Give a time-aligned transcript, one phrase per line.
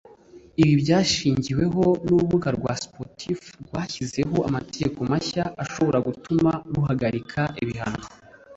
[0.61, 8.07] Ibi byashingiweho n’urubuga rwa Spotify rwashyizeho amategeko mashya ashobora gutuma ruhagarika ibihangano